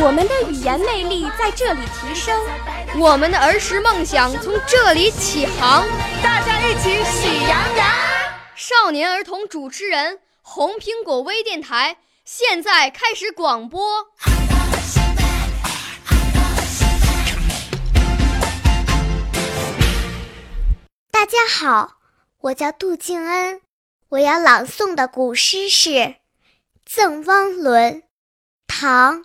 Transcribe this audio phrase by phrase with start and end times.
[0.00, 2.40] 我们的语言魅力在这里提升，
[3.00, 5.84] 我们的儿时梦想从这里起航。
[6.22, 7.86] 大家一起喜羊羊。
[8.54, 14.06] 少年儿童主持人，红苹果微电台现在开始广播。
[21.10, 21.94] 大家好，
[22.42, 23.60] 我叫杜静恩，
[24.10, 25.90] 我要朗诵的古诗是
[26.86, 27.94] 《赠汪伦》，
[28.68, 29.22] 唐·